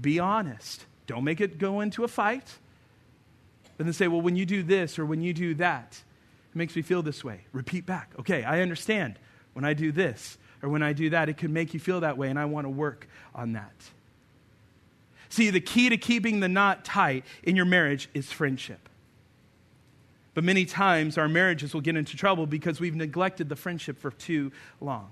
[0.00, 0.86] Be honest.
[1.06, 2.58] Don't make it go into a fight.
[3.76, 6.00] But then say, Well, when you do this or when you do that,
[6.52, 7.40] it makes me feel this way.
[7.52, 8.12] Repeat back.
[8.18, 9.18] Okay, I understand.
[9.52, 12.16] When I do this or when I do that, it can make you feel that
[12.16, 13.74] way, and I want to work on that.
[15.28, 18.88] See, the key to keeping the knot tight in your marriage is friendship.
[20.34, 24.10] But many times our marriages will get into trouble because we've neglected the friendship for
[24.10, 25.10] too long.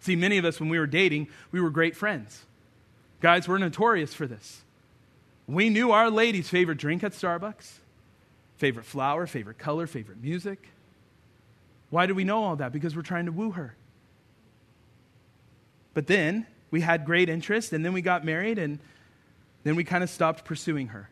[0.00, 2.44] See, many of us, when we were dating, we were great friends.
[3.20, 4.62] Guys, we're notorious for this.
[5.46, 7.78] We knew our lady's favorite drink at Starbucks,
[8.56, 10.68] favorite flower, favorite color, favorite music.
[11.90, 12.72] Why do we know all that?
[12.72, 13.74] Because we're trying to woo her.
[15.94, 18.78] But then we had great interest, and then we got married, and
[19.64, 21.08] then we kind of stopped pursuing her.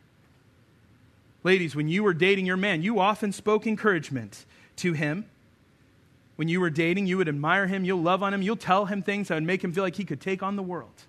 [1.43, 4.45] Ladies, when you were dating your man, you often spoke encouragement
[4.77, 5.27] to him.
[6.37, 9.03] When you were dating, you would admire him, you'll love on him, you'll tell him
[9.03, 11.05] things that would make him feel like he could take on the world.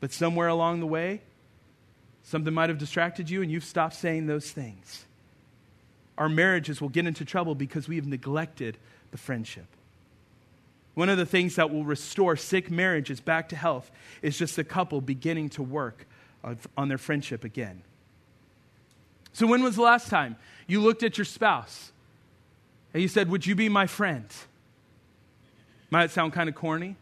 [0.00, 1.20] But somewhere along the way,
[2.22, 5.06] something might have distracted you and you've stopped saying those things.
[6.18, 8.76] Our marriages will get into trouble because we have neglected
[9.10, 9.66] the friendship.
[10.94, 14.64] One of the things that will restore sick marriages back to health is just a
[14.64, 16.06] couple beginning to work
[16.76, 17.82] on their friendship again.
[19.32, 21.92] So, when was the last time you looked at your spouse
[22.92, 24.26] and you said, Would you be my friend?
[25.90, 26.96] Might sound kind of corny,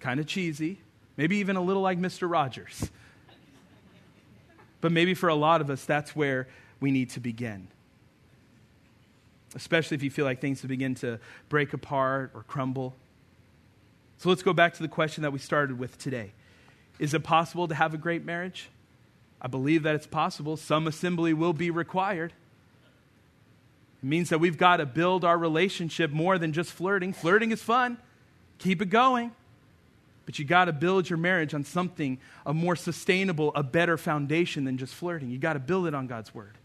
[0.00, 0.78] kind of cheesy,
[1.16, 2.30] maybe even a little like Mr.
[2.30, 2.90] Rogers.
[4.80, 6.48] But maybe for a lot of us, that's where
[6.80, 7.68] we need to begin.
[9.54, 12.94] Especially if you feel like things begin to break apart or crumble.
[14.18, 16.32] So let's go back to the question that we started with today.
[16.98, 18.70] Is it possible to have a great marriage?
[19.40, 20.56] I believe that it's possible.
[20.56, 22.32] Some assembly will be required.
[24.02, 27.12] It means that we've got to build our relationship more than just flirting.
[27.12, 27.98] Flirting is fun,
[28.58, 29.32] keep it going.
[30.24, 34.64] But you got to build your marriage on something, a more sustainable, a better foundation
[34.64, 35.30] than just flirting.
[35.30, 36.58] You got to build it on God's word.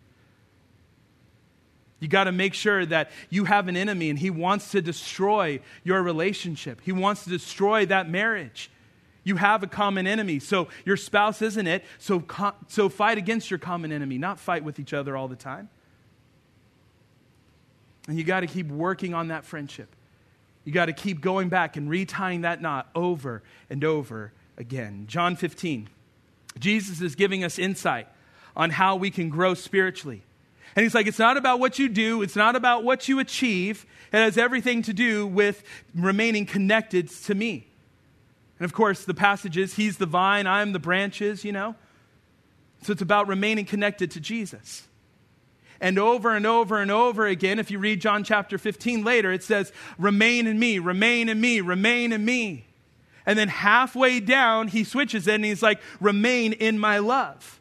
[1.99, 5.59] You got to make sure that you have an enemy and he wants to destroy
[5.83, 6.81] your relationship.
[6.83, 8.69] He wants to destroy that marriage.
[9.23, 10.37] You have a common enemy.
[10.39, 11.83] So your spouse isn't it.
[11.97, 12.23] So,
[12.67, 15.69] so fight against your common enemy, not fight with each other all the time.
[18.07, 19.89] And you got to keep working on that friendship.
[20.63, 25.05] You got to keep going back and retying that knot over and over again.
[25.07, 25.89] John 15.
[26.59, 28.07] Jesus is giving us insight
[28.55, 30.23] on how we can grow spiritually.
[30.75, 33.85] And he's like, it's not about what you do, it's not about what you achieve.
[34.11, 35.63] It has everything to do with
[35.95, 37.67] remaining connected to me.
[38.59, 41.75] And of course, the passage is, He's the vine, I'm the branches, you know?
[42.83, 44.87] So it's about remaining connected to Jesus.
[45.79, 49.43] And over and over and over again, if you read John chapter 15 later, it
[49.43, 52.65] says, Remain in me, remain in me, remain in me.
[53.25, 57.59] And then halfway down, he switches it and he's like, Remain in my love.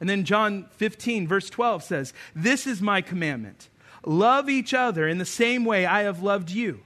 [0.00, 3.68] And then John 15, verse 12 says, This is my commandment
[4.06, 6.80] love each other in the same way I have loved you.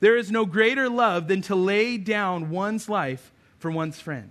[0.00, 4.30] There is no greater love than to lay down one's life for one's friend.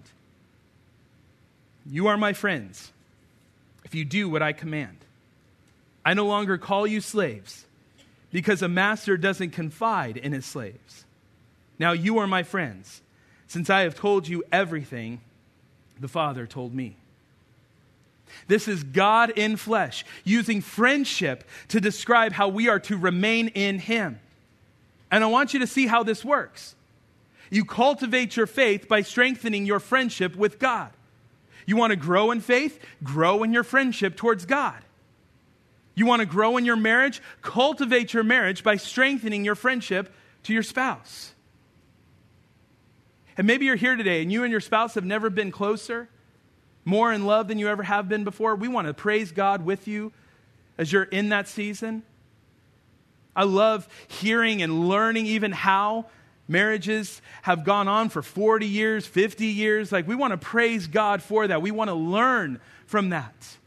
[1.86, 2.92] You are my friends
[3.86, 4.98] if you do what I command.
[6.04, 7.66] I no longer call you slaves
[8.32, 11.06] because a master doesn't confide in his slaves.
[11.80, 13.02] Now you are my friends,
[13.48, 15.22] since I have told you everything
[16.00, 16.96] the Father told me.
[18.48, 23.80] This is God in flesh, using friendship to describe how we are to remain in
[23.80, 24.20] Him.
[25.12, 26.76] And I want you to see how this works.
[27.50, 30.92] You cultivate your faith by strengthening your friendship with God.
[31.66, 32.80] You want to grow in faith?
[33.04, 34.82] Grow in your friendship towards God.
[35.96, 37.22] You want to grow in your marriage?
[37.42, 40.14] Cultivate your marriage by strengthening your friendship
[40.44, 41.34] to your spouse.
[43.38, 46.10] And maybe you're here today and you and your spouse have never been closer,
[46.84, 48.56] more in love than you ever have been before.
[48.56, 50.12] We want to praise God with you
[50.78, 52.04] as you're in that season.
[53.36, 56.06] I love hearing and learning even how
[56.48, 59.92] Marriages have gone on for 40 years, 50 years.
[59.92, 61.62] Like, we want to praise God for that.
[61.62, 63.58] We want to learn from that.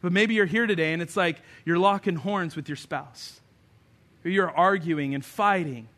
[0.00, 3.40] But maybe you're here today and it's like you're locking horns with your spouse,
[4.24, 5.88] or you're arguing and fighting.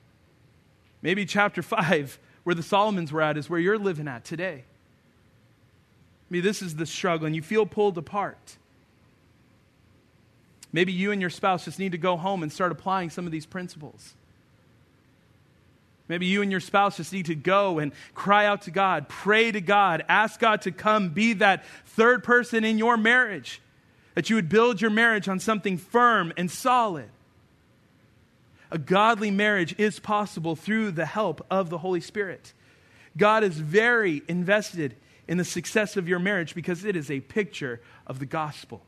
[1.03, 4.65] Maybe chapter 5, where the Solomons were at, is where you're living at today.
[6.29, 8.57] Maybe this is the struggle and you feel pulled apart.
[10.73, 13.33] Maybe you and your spouse just need to go home and start applying some of
[13.33, 14.15] these principles.
[16.11, 19.53] Maybe you and your spouse just need to go and cry out to God, pray
[19.53, 23.63] to God, ask God to come be that third person in your marriage,
[24.17, 27.11] that you would build your marriage on something firm and solid.
[28.73, 32.55] A godly marriage is possible through the help of the Holy Spirit.
[33.17, 34.97] God is very invested
[35.29, 38.83] in the success of your marriage because it is a picture of the gospel.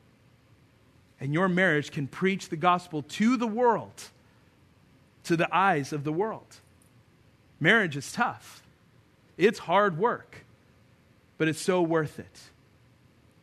[1.21, 4.11] And your marriage can preach the gospel to the world,
[5.23, 6.57] to the eyes of the world.
[7.63, 8.61] Marriage is tough,
[9.39, 10.45] it's hard work,
[11.39, 12.41] but it's so worth it.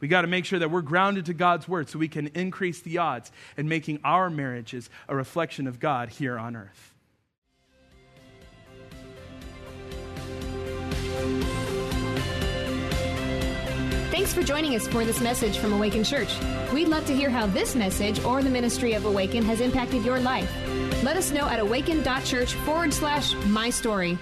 [0.02, 2.82] We got to make sure that we're grounded to God's word so we can increase
[2.82, 6.94] the odds in making our marriages a reflection of God here on earth.
[14.12, 16.38] Thanks for joining us for this message from Awaken Church.
[16.74, 20.20] We'd love to hear how this message or the ministry of Awaken has impacted your
[20.20, 20.69] life.
[21.02, 24.18] Let us know at awaken.church forward slash my story.